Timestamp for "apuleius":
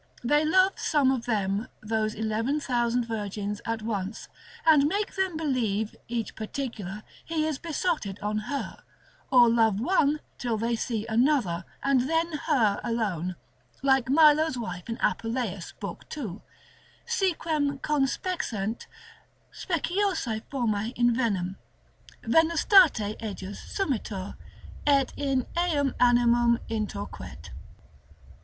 15.03-15.75